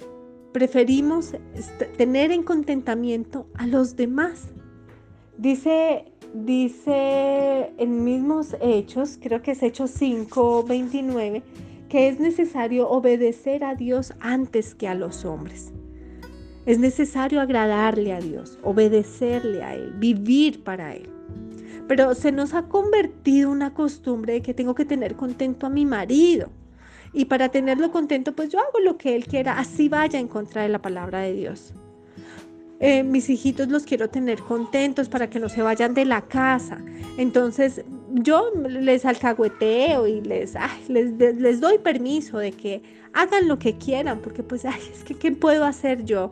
preferimos 0.52 1.36
tener 1.98 2.32
en 2.32 2.42
contentamiento 2.42 3.48
a 3.54 3.68
los 3.68 3.96
demás. 3.96 4.48
Dice 5.38 6.13
dice 6.34 7.72
en 7.78 8.04
mismos 8.04 8.56
hechos, 8.62 9.18
creo 9.22 9.42
que 9.42 9.52
es 9.52 9.64
Hechos 9.64 9.92
5, 9.92 10.64
29, 10.64 11.44
que 11.90 12.08
es 12.08 12.20
necesario 12.20 12.90
obedecer 12.90 13.64
a 13.64 13.76
Dios 13.76 14.14
antes 14.20 14.74
que 14.76 14.88
a 14.88 14.96
los 14.96 15.26
hombres. 15.26 15.72
Es 16.66 16.80
necesario 16.80 17.42
agradarle 17.42 18.14
a 18.14 18.20
Dios, 18.20 18.58
obedecerle 18.64 19.64
a 19.64 19.76
Él, 19.76 19.94
vivir 19.98 20.64
para 20.64 20.96
Él. 20.96 21.10
Pero 21.88 22.16
se 22.16 22.32
nos 22.32 22.54
ha 22.54 22.64
convertido 22.64 23.52
una 23.52 23.74
costumbre 23.74 24.34
de 24.34 24.42
que 24.42 24.54
tengo 24.54 24.74
que 24.74 24.86
tener 24.86 25.16
contento 25.16 25.68
a 25.68 25.70
mi 25.70 25.86
marido. 25.86 26.50
Y 27.12 27.26
para 27.26 27.50
tenerlo 27.50 27.92
contento, 27.92 28.34
pues 28.34 28.50
yo 28.50 28.60
hago 28.60 28.80
lo 28.80 28.98
que 28.98 29.16
Él 29.16 29.26
quiera, 29.26 29.60
así 29.60 29.90
vaya 29.90 30.20
en 30.20 30.28
contra 30.28 30.64
de 30.64 30.70
la 30.70 30.82
palabra 30.82 31.20
de 31.20 31.34
Dios. 31.34 31.74
Eh, 32.80 33.04
mis 33.04 33.30
hijitos 33.30 33.70
los 33.70 33.84
quiero 33.84 34.10
tener 34.10 34.40
contentos 34.40 35.08
para 35.08 35.30
que 35.30 35.40
no 35.40 35.48
se 35.48 35.62
vayan 35.62 35.94
de 35.94 36.06
la 36.06 36.22
casa. 36.22 36.84
Entonces 37.18 37.84
yo 38.14 38.52
les 38.68 39.06
alcahueteo 39.06 40.08
y 40.08 40.22
les, 40.22 40.54
les, 40.88 41.62
doy 41.62 41.78
permiso 41.78 42.38
de 42.38 42.52
que 42.52 42.84
hagan 43.14 43.48
lo 43.48 43.58
que 43.58 43.78
quieran, 43.78 44.20
porque 44.20 44.44
pues, 44.44 44.66
es 44.66 45.04
que, 45.04 45.16
¿qué 45.16 45.32
puedo 45.32 45.66
hacer 45.66 46.04
yo? 46.04 46.32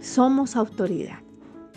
Somos 0.00 0.56
autoridad, 0.56 1.18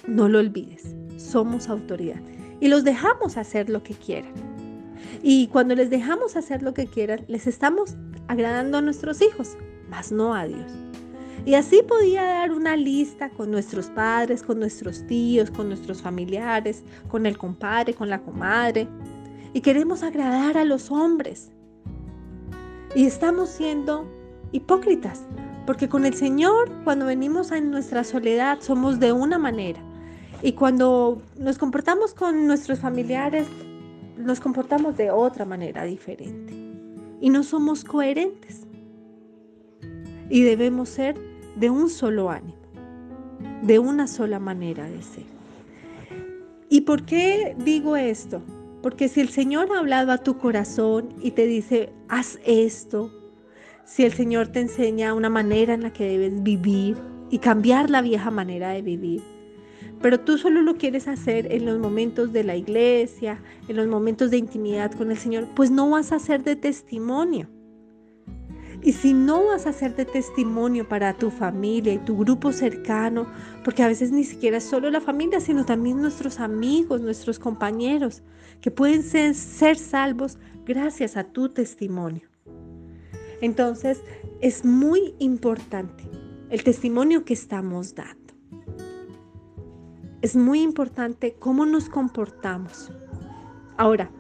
no 0.08 0.28
lo 0.28 0.40
olvides, 0.40 0.96
somos 1.18 1.70
autoridad. 1.70 2.22
Y 2.60 2.68
los 2.68 2.84
dejamos 2.84 3.38
hacer 3.38 3.70
lo 3.70 3.84
que 3.84 3.94
quieran. 3.94 4.34
Y 5.22 5.48
cuando 5.48 5.76
les 5.76 5.90
dejamos 5.90 6.36
hacer 6.36 6.62
lo 6.62 6.74
que 6.74 6.86
quieran, 6.86 7.26
les 7.28 7.48
estamos 7.48 7.96
agradando 8.28 8.78
a 8.78 8.82
nuestros 8.82 9.22
hijos, 9.22 9.58
más 9.90 10.12
no 10.12 10.34
a 10.34 10.46
Dios. 10.46 10.72
Y 11.46 11.56
así 11.56 11.82
podía 11.86 12.24
dar 12.24 12.54
una 12.54 12.78
lista 12.78 13.30
con 13.30 13.52
nuestros 13.52 13.88
padres, 13.88 14.42
con 14.44 14.60
nuestros 14.60 15.06
tíos, 15.08 15.52
con 15.52 15.68
nuestros 15.68 16.02
familiares, 16.02 16.84
con 17.10 17.26
el 17.26 17.38
compadre, 17.38 17.94
con 17.94 18.10
la 18.10 18.22
comadre. 18.22 18.88
Y 19.52 19.60
queremos 19.60 20.04
agradar 20.04 20.58
a 20.58 20.64
los 20.64 20.90
hombres. 20.90 21.52
Y 22.96 23.06
estamos 23.06 23.50
siendo 23.50 24.08
hipócritas, 24.54 25.26
porque 25.66 25.90
con 25.90 26.06
el 26.06 26.14
Señor, 26.14 26.72
cuando 26.86 27.08
venimos 27.08 27.52
a 27.52 27.60
nuestra 27.60 28.06
soledad, 28.06 28.60
somos 28.62 29.02
de 29.02 29.12
una 29.12 29.38
manera. 29.38 29.82
Y 30.42 30.54
cuando 30.54 31.22
nos 31.38 31.58
comportamos 31.58 32.14
con 32.14 32.48
nuestros 32.48 32.80
familiares, 32.80 33.48
nos 34.18 34.40
comportamos 34.40 34.96
de 34.96 35.12
otra 35.12 35.44
manera 35.44 35.84
diferente. 35.84 36.54
Y 37.20 37.30
no 37.30 37.44
somos 37.44 37.84
coherentes. 37.84 38.66
Y 40.30 40.44
debemos 40.44 40.88
ser 40.88 41.33
de 41.56 41.70
un 41.70 41.90
solo 41.90 42.30
ánimo, 42.30 42.58
de 43.64 43.80
una 43.80 44.08
sola 44.08 44.40
manera 44.40 44.90
de 44.90 45.02
ser. 45.02 45.24
¿Y 46.70 46.82
por 46.82 47.06
qué 47.06 47.56
digo 47.64 47.96
esto? 47.96 48.42
Porque 48.82 49.08
si 49.08 49.22
el 49.22 49.30
Señor 49.30 49.70
ha 49.72 49.80
hablado 49.80 50.12
a 50.12 50.18
tu 50.18 50.38
corazón 50.38 51.10
y 51.22 51.32
te 51.32 51.46
dice, 51.46 51.92
haz 52.10 52.40
esto, 52.46 53.12
si 53.86 54.04
el 54.04 54.14
Señor 54.14 54.48
te 54.48 54.62
enseña 54.62 55.14
una 55.14 55.30
manera 55.30 55.74
en 55.74 55.84
la 55.84 55.94
que 55.94 56.06
debes 56.06 56.42
vivir 56.44 56.98
y 57.30 57.40
cambiar 57.40 57.90
la 57.90 58.02
vieja 58.02 58.32
manera 58.32 58.72
de 58.72 58.82
vivir, 58.82 59.22
pero 60.02 60.20
tú 60.20 60.38
solo 60.38 60.62
lo 60.62 60.76
quieres 60.76 61.08
hacer 61.08 61.50
en 61.52 61.66
los 61.66 61.80
momentos 61.80 62.34
de 62.34 62.44
la 62.44 62.58
iglesia, 62.58 63.42
en 63.68 63.78
los 63.78 63.88
momentos 63.88 64.32
de 64.32 64.38
intimidad 64.38 64.92
con 64.92 65.12
el 65.12 65.18
Señor, 65.18 65.48
pues 65.56 65.72
no 65.72 65.90
vas 65.90 66.12
a 66.12 66.20
ser 66.20 66.44
de 66.44 66.58
testimonio. 66.58 67.48
Y 68.84 68.92
si 68.92 69.14
no 69.14 69.46
vas 69.46 69.66
a 69.66 69.72
ser 69.72 69.96
de 69.96 70.04
testimonio 70.04 70.88
para 70.88 71.14
tu 71.14 71.32
familia 71.32 71.94
y 71.94 72.00
tu 72.00 72.18
grupo 72.18 72.52
cercano, 72.52 73.28
porque 73.64 73.82
a 73.82 73.88
veces 73.88 74.12
ni 74.12 74.26
siquiera 74.26 74.58
es 74.58 74.66
solo 74.66 74.92
la 74.92 75.00
familia, 75.00 75.40
sino 75.40 75.66
también 75.66 76.02
nuestros 76.02 76.42
amigos, 76.42 77.00
nuestros 77.00 77.40
compañeros, 77.40 78.24
que 78.60 78.72
pueden 78.72 79.02
ser, 79.02 79.36
ser 79.36 79.78
salvos 79.78 80.38
gracias 80.66 81.16
a 81.16 81.24
tu 81.24 81.48
testimonio. 81.48 82.28
Entonces, 83.40 84.02
es 84.42 84.66
muy 84.66 85.16
importante 85.20 86.04
el 86.50 86.62
testimonio 86.66 87.24
que 87.24 87.34
estamos 87.34 87.96
dando. 87.96 88.34
Es 90.22 90.36
muy 90.36 90.62
importante 90.62 91.36
cómo 91.40 91.66
nos 91.66 91.88
comportamos. 91.88 92.92
Ahora, 93.78 94.12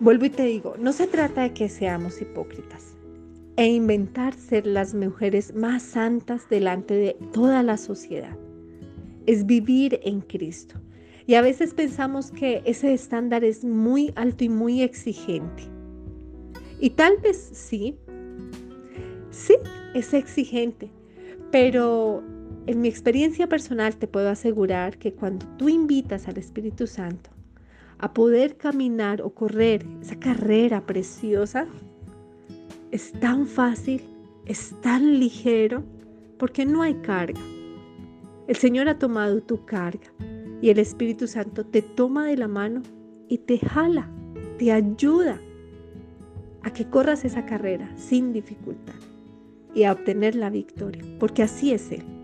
vuelvo 0.00 0.24
y 0.24 0.30
te 0.30 0.44
digo, 0.44 0.74
no 0.78 0.94
se 0.94 1.06
trata 1.06 1.42
de 1.42 1.52
que 1.52 1.68
seamos 1.68 2.20
hipócritas 2.22 2.95
e 3.56 3.66
inventar 3.66 4.34
ser 4.34 4.66
las 4.66 4.94
mujeres 4.94 5.54
más 5.54 5.82
santas 5.82 6.48
delante 6.48 6.94
de 6.94 7.16
toda 7.32 7.62
la 7.62 7.76
sociedad. 7.76 8.36
Es 9.26 9.46
vivir 9.46 9.98
en 10.02 10.20
Cristo. 10.20 10.76
Y 11.26 11.34
a 11.34 11.42
veces 11.42 11.74
pensamos 11.74 12.30
que 12.30 12.62
ese 12.66 12.92
estándar 12.92 13.42
es 13.44 13.64
muy 13.64 14.12
alto 14.14 14.44
y 14.44 14.48
muy 14.48 14.82
exigente. 14.82 15.64
Y 16.78 16.90
tal 16.90 17.16
vez 17.18 17.36
sí, 17.36 17.98
sí, 19.30 19.54
es 19.94 20.12
exigente, 20.12 20.90
pero 21.50 22.22
en 22.66 22.80
mi 22.80 22.88
experiencia 22.88 23.48
personal 23.48 23.96
te 23.96 24.06
puedo 24.06 24.28
asegurar 24.28 24.98
que 24.98 25.14
cuando 25.14 25.46
tú 25.56 25.68
invitas 25.68 26.28
al 26.28 26.36
Espíritu 26.36 26.86
Santo 26.86 27.30
a 27.98 28.12
poder 28.12 28.56
caminar 28.56 29.22
o 29.22 29.30
correr 29.30 29.86
esa 30.02 30.16
carrera 30.16 30.84
preciosa, 30.84 31.66
es 32.96 33.12
tan 33.12 33.46
fácil, 33.46 34.00
es 34.46 34.74
tan 34.80 35.20
ligero, 35.20 35.84
porque 36.38 36.64
no 36.64 36.80
hay 36.80 36.94
carga. 36.94 37.40
El 38.48 38.56
Señor 38.56 38.88
ha 38.88 38.98
tomado 38.98 39.42
tu 39.42 39.66
carga 39.66 40.10
y 40.62 40.70
el 40.70 40.78
Espíritu 40.78 41.26
Santo 41.26 41.66
te 41.66 41.82
toma 41.82 42.26
de 42.26 42.38
la 42.38 42.48
mano 42.48 42.82
y 43.28 43.36
te 43.38 43.58
jala, 43.58 44.10
te 44.58 44.72
ayuda 44.72 45.38
a 46.62 46.72
que 46.72 46.88
corras 46.88 47.26
esa 47.26 47.44
carrera 47.44 47.94
sin 47.96 48.32
dificultad 48.32 48.94
y 49.74 49.84
a 49.84 49.92
obtener 49.92 50.34
la 50.34 50.48
victoria, 50.48 51.02
porque 51.20 51.42
así 51.42 51.72
es 51.72 51.92
Él. 51.92 52.15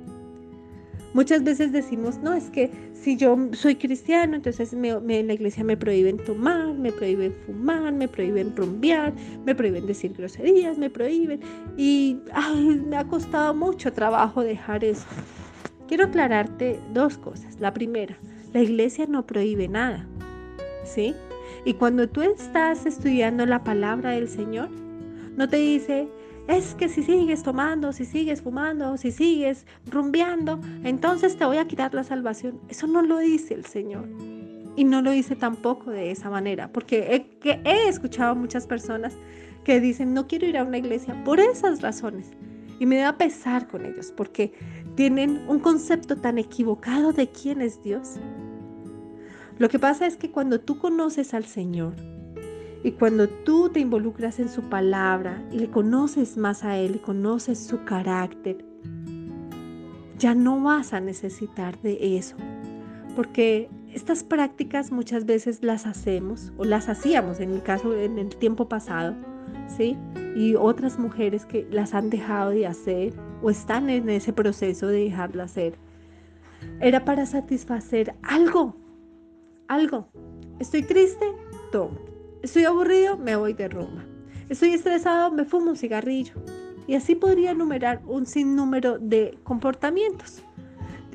Muchas 1.14 1.44
veces 1.44 1.72
decimos, 1.72 2.18
no, 2.18 2.32
es 2.32 2.48
que 2.48 2.70
si 2.94 3.16
yo 3.16 3.36
soy 3.52 3.74
cristiano, 3.76 4.36
entonces 4.36 4.72
me, 4.72 4.90
en 4.90 5.26
la 5.26 5.34
iglesia 5.34 5.62
me 5.62 5.76
prohíben 5.76 6.16
tomar, 6.16 6.72
me 6.72 6.90
prohíben 6.90 7.34
fumar, 7.44 7.92
me 7.92 8.08
prohíben 8.08 8.56
rumbear, 8.56 9.12
me 9.44 9.54
prohíben 9.54 9.86
decir 9.86 10.14
groserías, 10.14 10.78
me 10.78 10.88
prohíben. 10.88 11.40
Y 11.76 12.18
me 12.86 12.96
ha 12.96 13.04
costado 13.04 13.52
mucho 13.54 13.92
trabajo 13.92 14.42
dejar 14.42 14.84
eso. 14.84 15.06
Quiero 15.86 16.04
aclararte 16.04 16.78
dos 16.94 17.18
cosas. 17.18 17.60
La 17.60 17.74
primera, 17.74 18.16
la 18.54 18.62
iglesia 18.62 19.06
no 19.06 19.26
prohíbe 19.26 19.68
nada. 19.68 20.06
¿Sí? 20.84 21.14
Y 21.64 21.74
cuando 21.74 22.08
tú 22.08 22.22
estás 22.22 22.86
estudiando 22.86 23.44
la 23.46 23.62
palabra 23.62 24.10
del 24.10 24.28
Señor, 24.28 24.70
no 25.36 25.48
te 25.48 25.56
dice, 25.58 26.08
es 26.56 26.74
que 26.74 26.88
si 26.88 27.02
sigues 27.02 27.42
tomando, 27.42 27.92
si 27.92 28.04
sigues 28.04 28.42
fumando, 28.42 28.96
si 28.98 29.10
sigues 29.10 29.66
rumbeando, 29.86 30.60
entonces 30.84 31.36
te 31.36 31.44
voy 31.44 31.56
a 31.56 31.66
quitar 31.66 31.94
la 31.94 32.04
salvación. 32.04 32.60
Eso 32.68 32.86
no 32.86 33.02
lo 33.02 33.18
dice 33.18 33.54
el 33.54 33.64
Señor. 33.64 34.06
Y 34.76 34.84
no 34.84 35.02
lo 35.02 35.10
dice 35.10 35.36
tampoco 35.36 35.90
de 35.90 36.10
esa 36.10 36.30
manera, 36.30 36.72
porque 36.72 37.26
he, 37.42 37.88
escuchado 37.88 38.32
a 38.32 38.34
muchas 38.34 38.66
personas 38.66 39.14
que 39.64 39.80
dicen, 39.80 40.14
no 40.14 40.26
quiero 40.26 40.46
ir 40.46 40.56
a 40.56 40.64
una 40.64 40.78
iglesia 40.78 41.22
por 41.24 41.40
esas 41.40 41.82
razones. 41.82 42.30
Y 42.78 42.86
me 42.86 42.96
da 42.96 43.16
pesar 43.16 43.68
con 43.68 43.84
ellos, 43.84 44.12
porque 44.16 44.52
tienen 44.94 45.44
un 45.48 45.58
concepto 45.58 46.16
tan 46.16 46.38
equivocado 46.38 47.12
de 47.12 47.28
quién 47.28 47.60
es 47.60 47.82
Dios. 47.82 48.16
Lo 49.58 49.68
que 49.68 49.78
pasa 49.78 50.06
es 50.06 50.16
que 50.16 50.30
cuando 50.30 50.60
tú 50.60 50.78
conoces 50.78 51.34
al 51.34 51.44
Señor, 51.44 51.94
y 52.84 52.92
cuando 52.92 53.28
tú 53.28 53.68
te 53.68 53.80
involucras 53.80 54.40
en 54.40 54.48
su 54.48 54.62
palabra 54.62 55.42
y 55.52 55.60
le 55.60 55.70
conoces 55.70 56.36
más 56.36 56.64
a 56.64 56.76
Él, 56.78 57.00
conoces 57.00 57.58
su 57.58 57.84
carácter, 57.84 58.64
ya 60.18 60.34
no 60.34 60.60
vas 60.60 60.92
a 60.92 61.00
necesitar 61.00 61.80
de 61.82 62.16
eso. 62.16 62.36
Porque 63.14 63.68
estas 63.92 64.24
prácticas 64.24 64.90
muchas 64.90 65.26
veces 65.26 65.62
las 65.62 65.86
hacemos 65.86 66.52
o 66.56 66.64
las 66.64 66.88
hacíamos 66.88 67.40
en 67.40 67.54
mi 67.54 67.60
caso 67.60 67.94
en 67.96 68.18
el 68.18 68.34
tiempo 68.36 68.68
pasado, 68.68 69.14
¿sí? 69.68 69.96
Y 70.34 70.54
otras 70.54 70.98
mujeres 70.98 71.44
que 71.44 71.66
las 71.70 71.94
han 71.94 72.10
dejado 72.10 72.50
de 72.50 72.66
hacer 72.66 73.14
o 73.42 73.50
están 73.50 73.90
en 73.90 74.08
ese 74.08 74.32
proceso 74.32 74.88
de 74.88 75.04
dejarla 75.04 75.44
hacer. 75.44 75.78
Era 76.80 77.04
para 77.04 77.26
satisfacer 77.26 78.14
algo, 78.22 78.74
algo. 79.68 80.08
Estoy 80.58 80.82
triste, 80.82 81.26
tomo. 81.70 82.11
Estoy 82.42 82.64
aburrido, 82.64 83.16
me 83.16 83.36
voy 83.36 83.52
de 83.52 83.68
Roma. 83.68 84.04
Estoy 84.48 84.70
estresado, 84.70 85.30
me 85.30 85.44
fumo 85.44 85.70
un 85.70 85.76
cigarrillo. 85.76 86.34
Y 86.88 86.96
así 86.96 87.14
podría 87.14 87.52
enumerar 87.52 88.02
un 88.04 88.26
sinnúmero 88.26 88.98
de 88.98 89.38
comportamientos, 89.44 90.42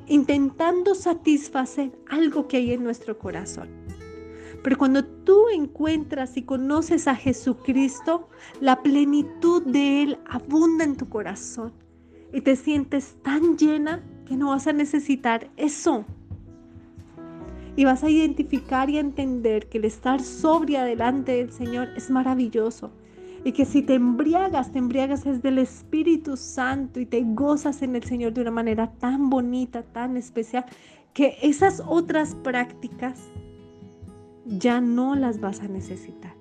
intentando 0.08 0.96
satisfacer 0.96 1.92
algo 2.10 2.48
que 2.48 2.56
hay 2.56 2.72
en 2.72 2.84
nuestro 2.86 3.20
corazón. 3.20 3.68
Pero 4.64 4.78
cuando 4.78 5.04
tú 5.04 5.50
encuentras 5.50 6.38
y 6.38 6.44
conoces 6.44 7.10
a 7.10 7.16
Jesucristo, 7.16 8.30
la 8.62 8.82
plenitud 8.82 9.64
de 9.64 10.04
Él 10.04 10.20
abunda 10.28 10.86
en 10.86 10.96
tu 10.96 11.10
corazón 11.10 11.74
y 12.32 12.40
te 12.40 12.56
sientes 12.56 13.18
tan 13.22 13.58
llena 13.58 14.02
que 14.26 14.38
no 14.38 14.52
vas 14.52 14.66
a 14.66 14.72
necesitar 14.72 15.50
eso 15.58 16.06
y 17.78 17.86
vas 17.86 18.04
a 18.04 18.10
identificar 18.10 18.90
y 18.90 18.98
entender 18.98 19.70
que 19.70 19.78
el 19.78 19.86
estar 19.86 20.20
sobria 20.20 20.84
delante 20.84 21.34
del 21.34 21.52
Señor 21.52 21.90
es 21.96 22.10
maravilloso. 22.10 22.92
Y 23.44 23.52
que 23.52 23.66
si 23.66 23.84
te 23.84 23.94
embriagas, 23.94 24.72
te 24.72 24.80
embriagas 24.80 25.28
es 25.28 25.44
del 25.44 25.60
Espíritu 25.60 26.36
Santo 26.36 27.00
y 27.00 27.06
te 27.06 27.24
gozas 27.24 27.84
en 27.84 27.96
el 27.96 28.04
Señor 28.04 28.34
de 28.34 28.42
una 28.42 28.52
manera 28.52 28.92
tan 28.94 29.30
bonita, 29.30 29.84
tan 29.84 30.18
especial, 30.18 30.66
que 31.14 31.38
esas 31.44 31.84
otras 31.88 32.34
prácticas 32.34 33.20
ya 34.46 34.82
no 34.82 35.16
las 35.16 35.40
vas 35.40 35.60
a 35.62 35.68
necesitar. 35.68 36.34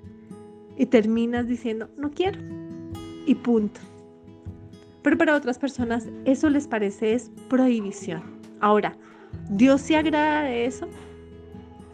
Y 0.78 0.86
terminas 0.86 1.46
diciendo, 1.46 1.90
no 1.98 2.10
quiero. 2.12 2.40
Y 3.26 3.34
punto. 3.34 3.78
Pero 5.02 5.18
para 5.18 5.36
otras 5.36 5.58
personas 5.58 6.08
eso 6.24 6.48
les 6.48 6.66
parece 6.66 7.12
es 7.12 7.30
prohibición. 7.50 8.22
Ahora, 8.60 8.96
¿Dios 9.50 9.80
se 9.82 9.96
agrada 9.96 10.42
de 10.42 10.66
eso? 10.66 10.88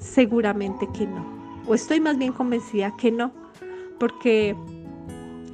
Seguramente 0.02 0.88
que 0.92 1.06
no. 1.06 1.24
O 1.66 1.74
estoy 1.74 2.00
más 2.00 2.18
bien 2.18 2.32
convencida 2.32 2.94
que 2.96 3.12
no. 3.12 3.32
Porque 3.98 4.56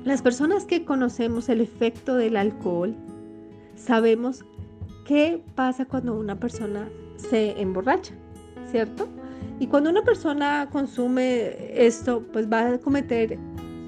las 0.04 0.22
personas 0.22 0.64
que 0.64 0.84
conocemos 0.84 1.50
el 1.50 1.60
efecto 1.60 2.16
del 2.16 2.36
alcohol, 2.36 2.94
sabemos 3.76 4.44
qué 5.04 5.42
pasa 5.54 5.84
cuando 5.84 6.18
una 6.18 6.36
persona 6.40 6.88
se 7.16 7.60
emborracha, 7.60 8.14
¿cierto? 8.70 9.06
Y 9.60 9.66
cuando 9.66 9.90
una 9.90 10.02
persona 10.02 10.68
consume 10.72 11.56
esto, 11.86 12.22
pues 12.32 12.50
va 12.50 12.74
a 12.74 12.78
cometer 12.78 13.38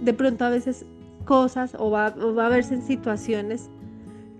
de 0.02 0.12
pronto 0.12 0.44
a 0.44 0.50
veces 0.50 0.84
cosas 1.24 1.74
o 1.78 1.90
va, 1.90 2.10
va 2.10 2.46
a 2.46 2.48
verse 2.50 2.74
en 2.74 2.82
situaciones 2.82 3.70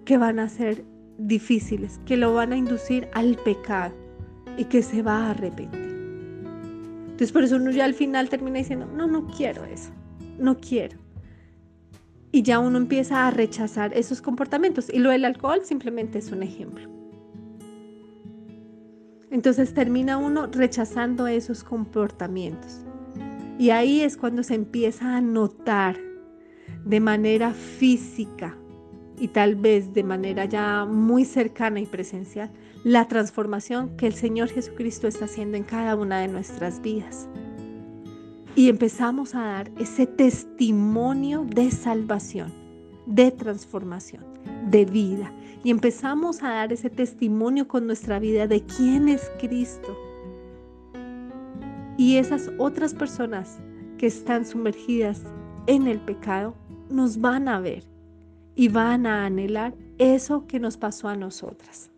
que 0.05 0.19
van 0.19 0.39
a 0.39 0.49
ser 0.49 0.85
difíciles, 1.19 2.01
que 2.05 2.17
lo 2.17 2.35
van 2.35 2.53
a 2.53 2.57
inducir 2.57 3.09
al 3.15 3.37
pecado 3.37 3.95
y 4.59 4.65
que 4.65 4.83
se 4.83 5.03
va 5.03 5.27
a 5.27 5.31
arrepentir. 5.31 5.90
Entonces 7.21 7.35
por 7.35 7.45
eso 7.45 7.57
uno 7.57 7.71
ya 7.71 7.85
al 7.85 7.93
final 7.93 8.31
termina 8.31 8.57
diciendo, 8.57 8.87
no, 8.87 9.07
no 9.07 9.27
quiero 9.27 9.67
eso, 9.67 9.91
no 10.39 10.57
quiero. 10.57 10.97
Y 12.33 12.41
ya 12.41 12.59
uno 12.59 12.79
empieza 12.79 13.27
a 13.27 13.31
rechazar 13.31 13.93
esos 13.93 14.23
comportamientos. 14.23 14.89
Y 14.89 15.01
lo 15.01 15.11
del 15.11 15.27
alcohol 15.27 15.61
simplemente 15.63 16.19
es 16.19 16.33
un 16.33 16.43
ejemplo. 16.43 16.89
Entonces 19.31 19.75
termina 19.75 20.17
uno 20.17 20.47
rechazando 20.47 21.27
esos 21.27 21.63
comportamientos. 21.63 22.79
Y 23.59 23.69
ahí 23.69 24.01
es 24.01 24.17
cuando 24.17 24.43
se 24.43 24.55
empieza 24.55 25.15
a 25.15 25.21
notar 25.21 25.99
de 26.87 27.01
manera 27.01 27.53
física 27.53 28.57
y 29.19 29.29
tal 29.29 29.57
vez 29.57 29.93
de 29.93 30.05
manera 30.05 30.47
ya 30.47 30.87
muy 30.87 31.27
cercana 31.27 31.81
y 31.81 31.85
presencial 31.87 32.51
la 32.85 33.07
transformación 33.09 33.95
que 33.97 34.07
el 34.07 34.15
Señor 34.15 34.49
Jesucristo 34.49 35.07
está 35.07 35.27
haciendo 35.27 35.57
en 35.57 35.65
cada 35.65 35.97
una 35.97 36.21
de 36.21 36.29
nuestras 36.29 36.81
vidas. 36.81 37.29
Y 38.57 38.69
empezamos 38.69 39.35
a 39.35 39.43
dar 39.43 39.71
ese 39.79 40.07
testimonio 40.07 41.45
de 41.45 41.71
salvación, 41.71 42.53
de 43.07 43.31
transformación, 43.31 44.25
de 44.71 44.85
vida. 44.87 45.33
Y 45.63 45.71
empezamos 45.71 46.43
a 46.43 46.49
dar 46.49 46.73
ese 46.73 46.89
testimonio 46.89 47.69
con 47.69 47.87
nuestra 47.87 48.19
vida 48.19 48.47
de 48.47 48.63
quién 48.65 49.09
es 49.09 49.31
Cristo. 49.39 49.97
Y 51.99 52.17
esas 52.17 52.51
otras 52.59 52.95
personas 52.95 53.59
que 53.99 54.07
están 54.07 54.47
sumergidas 54.47 55.23
en 55.67 55.87
el 55.87 56.01
pecado 56.01 56.55
nos 56.89 57.21
van 57.21 57.47
a 57.47 57.61
ver 57.61 57.85
y 58.55 58.69
van 58.69 59.07
a 59.07 59.27
anhelar 59.27 59.75
eso 59.99 60.47
que 60.47 60.59
nos 60.59 60.79
pasó 60.79 61.09
a 61.09 61.17
nosotras. 61.17 61.90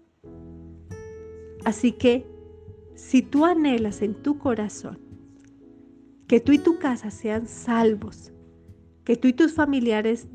Así 1.64 1.92
que 1.92 2.27
si 2.94 3.22
tú 3.22 3.44
anhelas 3.44 4.03
en 4.03 4.14
tu 4.14 4.38
corazón 4.38 4.98
que 6.27 6.40
tú 6.40 6.53
y 6.53 6.59
tu 6.59 6.79
casa 6.79 7.11
sean 7.11 7.46
salvos, 7.46 8.33
que 9.05 9.16
tú 9.16 9.29
y 9.29 9.33
tus 9.33 9.53
familiares 9.53 10.27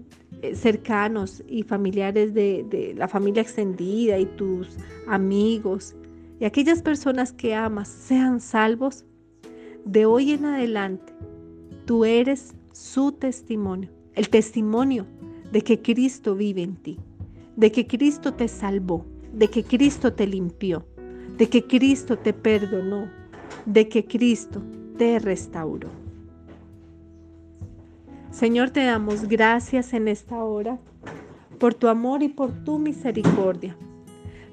eh, 0.42 0.56
cercanos 0.56 1.44
y 1.48 1.64
familiares 1.64 2.34
de, 2.34 2.94
la 2.96 3.08
familia 3.08 3.42
extendida 3.42 4.20
y 4.20 4.26
tus 4.26 4.78
amigos 5.08 5.96
y 6.40 6.46
aquellas 6.46 6.82
personas 6.84 7.32
que 7.32 7.56
amas 7.56 7.88
sean 7.88 8.40
salvos, 8.40 9.06
de 9.86 10.06
hoy 10.06 10.34
en 10.34 10.46
adelante 10.46 11.14
tú 11.86 12.06
eres 12.06 12.54
su 12.74 13.14
testimonio, 13.14 13.90
el 14.14 14.30
testimonio 14.30 15.08
de 15.52 15.62
que 15.62 15.82
Cristo 15.82 16.36
vive 16.36 16.62
en 16.62 16.76
ti, 16.76 17.00
de 17.56 17.72
que 17.72 17.88
Cristo 17.88 18.34
te 18.36 18.48
salvó, 18.48 19.06
de 19.34 19.48
que 19.48 19.64
Cristo 19.64 20.14
te 20.14 20.28
limpió, 20.28 20.86
de 21.38 21.50
que 21.50 21.66
Cristo 21.66 22.18
te 22.18 22.34
perdonó, 22.34 23.10
de 23.66 23.88
que 23.88 24.06
Cristo 24.06 24.62
te 24.98 25.20
restauró. 25.20 25.90
Señor, 28.32 28.72
te 28.72 28.84
damos 28.84 29.28
gracias 29.28 29.94
en 29.94 30.08
esta 30.08 30.44
hora 30.44 30.78
por 31.60 31.74
tu 31.74 31.88
amor 31.88 32.24
y 32.24 32.30
por 32.30 32.52
tu 32.64 32.78
misericordia. 32.80 33.76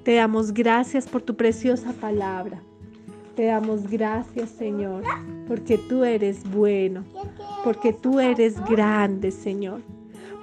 Te 0.03 0.15
damos 0.15 0.53
gracias 0.53 1.07
por 1.07 1.23
tu 1.23 1.35
preciosa 1.35 1.93
palabra. 1.93 2.63
Te 3.35 3.47
damos 3.47 3.89
gracias, 3.91 4.51
Señor, 4.51 5.03
porque 5.49 5.77
tú 5.77 6.05
eres 6.05 6.49
bueno, 6.51 7.05
porque 7.65 7.93
tú 7.93 8.21
eres 8.21 8.63
grande, 8.67 9.33
Señor, 9.33 9.81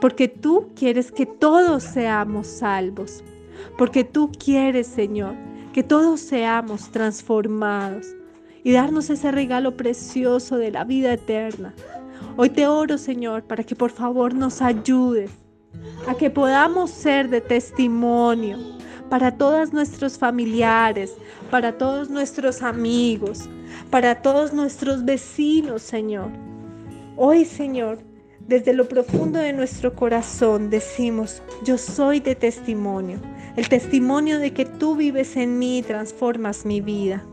porque 0.01 0.27
tú 0.27 0.69
quieres 0.75 1.11
que 1.11 1.25
todos 1.25 1.83
seamos 1.83 2.47
salvos, 2.47 3.23
porque 3.77 4.03
tú 4.03 4.29
quieres, 4.37 4.87
Señor, 4.87 5.35
que 5.73 5.83
todos 5.83 6.19
seamos 6.19 6.91
transformados 6.91 8.07
y 8.63 8.71
darnos 8.73 9.09
ese 9.09 9.31
regalo 9.31 9.75
precioso 9.77 10.57
de 10.57 10.71
la 10.71 10.83
vida 10.83 11.13
eterna. 11.13 11.73
Hoy 12.37 12.49
te 12.49 12.67
oro, 12.67 12.97
Señor, 12.97 13.43
para 13.43 13.63
que 13.63 13.75
por 13.75 13.91
favor 13.91 14.33
nos 14.33 14.61
ayudes 14.61 15.31
a 16.07 16.15
que 16.15 16.29
podamos 16.29 16.91
ser 16.91 17.29
de 17.29 17.41
testimonio 17.41 18.57
para 19.09 19.37
todos 19.37 19.73
nuestros 19.73 20.17
familiares, 20.17 21.15
para 21.49 21.77
todos 21.77 22.09
nuestros 22.09 22.61
amigos, 22.61 23.49
para 23.89 24.21
todos 24.21 24.53
nuestros 24.53 25.03
vecinos, 25.03 25.81
Señor. 25.81 26.29
Hoy, 27.17 27.43
Señor, 27.45 27.99
desde 28.47 28.73
lo 28.73 28.87
profundo 28.87 29.39
de 29.39 29.53
nuestro 29.53 29.95
corazón 29.95 30.69
decimos, 30.69 31.41
yo 31.63 31.77
soy 31.77 32.19
de 32.19 32.35
testimonio 32.35 33.19
el 33.55 33.67
testimonio 33.67 34.39
de 34.39 34.53
que 34.53 34.65
tú 34.65 34.95
vives 34.95 35.35
en 35.35 35.59
mí 35.59 35.79
y 35.79 35.83
transformas 35.83 36.65
mi 36.65 36.81
vida. 36.81 37.23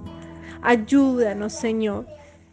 Ayúdanos, 0.63 1.53
Señor, 1.53 2.07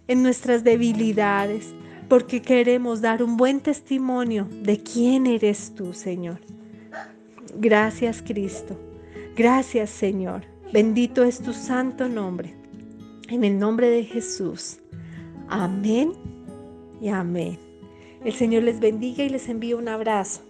en 0.07 0.23
nuestras 0.23 0.63
debilidades. 0.63 1.73
porque 2.07 2.39
queremos 2.39 3.01
dar 3.01 3.23
un 3.23 3.35
buen 3.35 3.61
testimonio 3.61 4.47
de 4.61 4.77
quién 4.77 5.25
eres 5.25 5.73
tú, 5.73 5.91
Señor. 5.91 6.37
Gracias, 7.57 8.21
Cristo. 8.21 8.79
Gracias, 9.35 9.89
Señor. 9.89 10.43
Bendito 10.71 11.23
es 11.23 11.39
tu 11.39 11.51
santo 11.51 12.07
nombre. 12.07 12.53
En 13.27 13.43
el 13.43 13.57
nombre 13.57 13.89
de 13.89 14.03
Jesús. 14.03 14.77
Amén 15.49 16.13
y 17.01 17.07
amén. 17.07 17.64
El 18.25 18.33
Señor 18.33 18.63
les 18.63 18.79
bendiga 18.79 19.23
y 19.23 19.29
les 19.29 19.47
envía 19.49 19.77
un 19.77 19.87
abrazo. 19.87 20.41